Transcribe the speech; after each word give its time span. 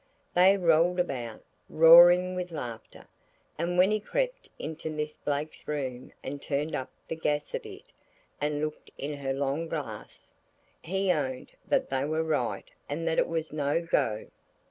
They 0.33 0.57
rolled 0.57 0.99
about, 0.99 1.43
roaring 1.69 2.33
with 2.33 2.49
laughter, 2.51 3.05
and 3.55 3.77
when 3.77 3.91
he 3.91 3.99
crept 3.99 4.49
into 4.57 4.89
Miss 4.89 5.15
Blake's 5.15 5.67
room 5.67 6.11
and 6.23 6.41
turned 6.41 6.73
up 6.73 6.89
the 7.07 7.15
gas 7.15 7.53
a 7.53 7.59
bit, 7.59 7.93
and 8.41 8.61
looked 8.61 8.89
in 8.97 9.13
her 9.19 9.31
long 9.31 9.67
glass, 9.67 10.31
he 10.81 11.11
owned 11.11 11.51
that 11.67 11.89
they 11.89 12.03
were 12.05 12.23
right 12.23 12.71
and 12.89 13.07
that 13.07 13.19
it 13.19 13.27
was 13.27 13.53
no 13.53 13.79
go. 13.85 14.25